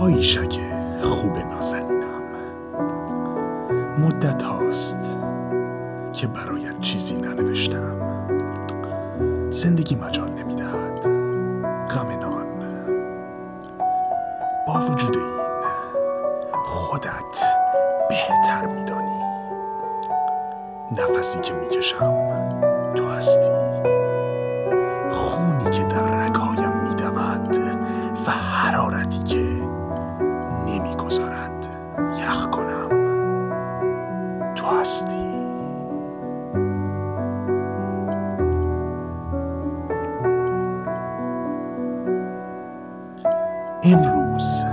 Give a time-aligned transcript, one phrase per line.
[0.00, 0.60] آیشک
[1.02, 2.22] خوب نازنینم.
[3.98, 5.16] مدت هاست
[6.12, 7.96] که برایت چیزی ننوشتم.
[9.50, 11.02] زندگی مجال نمی‌دهد.
[11.88, 12.46] غم نان.
[14.66, 15.38] با وجود این
[16.64, 17.42] خودت
[18.08, 19.22] بهتر میدانی.
[20.92, 22.14] نفسی که می‌کشم
[22.94, 23.67] تو هستی.
[43.82, 44.64] امروز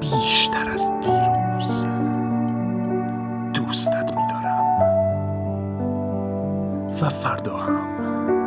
[0.00, 1.84] بیشتر از دیروز
[3.54, 4.64] دوستت میدارم.
[7.02, 8.37] و فردا هم.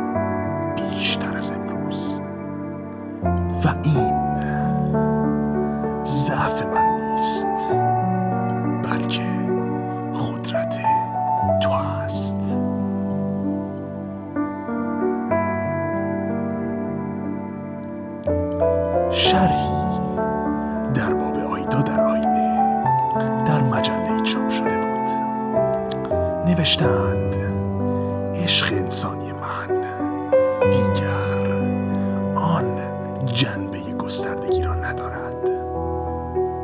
[19.22, 19.82] شرحی
[20.94, 22.84] در باب آیدا در آینه
[23.46, 25.10] در مجله چاپ شده بود.
[26.46, 27.36] نوشتند
[28.34, 29.68] عشق انسانی من
[30.70, 31.52] دیگر
[32.34, 32.80] آن
[33.24, 35.50] جنبه گستردگی را ندارد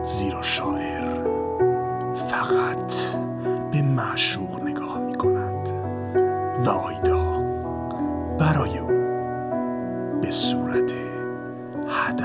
[0.03, 1.25] زیرا شاعر
[2.31, 2.95] فقط
[3.73, 5.69] به معشوق نگاه می کند
[6.65, 7.43] و آیدا
[8.39, 8.89] برای او
[10.23, 10.98] به صورت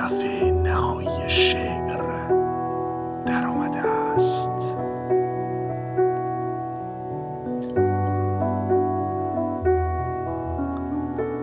[0.03, 1.97] هدف نهایی شعر
[3.25, 4.49] در آمده است.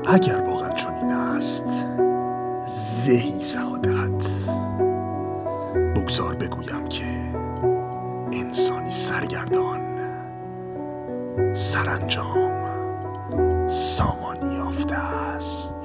[0.08, 1.84] اگر واقعا چنین است
[2.66, 4.26] زهی سعادت
[5.96, 7.04] بگذار بگویم که
[8.32, 9.80] انسانی سرگردان
[11.54, 12.50] سرانجام
[13.68, 15.79] سامانی یافته است.